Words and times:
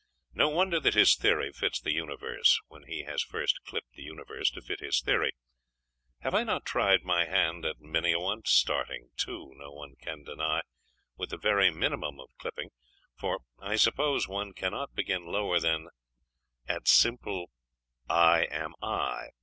No 0.33 0.49
wonder 0.49 0.79
that 0.79 0.95
his 0.95 1.15
theory 1.15 1.51
fits 1.51 1.79
the 1.79 1.93
universe, 1.93 2.59
when 2.67 2.85
he 2.87 3.03
has 3.03 3.21
first 3.21 3.59
clipped 3.67 3.91
the 3.93 4.01
universe 4.01 4.49
to 4.49 4.61
fit 4.63 4.79
his 4.79 4.99
theory. 4.99 5.33
Have 6.21 6.33
I 6.33 6.43
not 6.43 6.65
tried 6.65 7.03
my 7.03 7.25
hand 7.25 7.65
at 7.65 7.79
many 7.79 8.13
a 8.13 8.19
one 8.19 8.41
starting, 8.45 9.11
too, 9.15 9.53
no 9.57 9.71
one 9.71 9.93
can 10.01 10.23
deny, 10.23 10.61
with 11.17 11.29
the 11.29 11.37
very 11.37 11.69
minimum 11.69 12.19
of 12.19 12.35
clipping,.... 12.39 12.71
for 13.15 13.41
I 13.59 13.75
suppose 13.75 14.27
one 14.27 14.53
cannot 14.53 14.95
begin 14.95 15.27
lower 15.31 15.59
than 15.59 15.89
at 16.67 16.87
simple 16.87 17.51
"I 18.09 18.45
am 18.45 18.73
I".... 18.81 19.27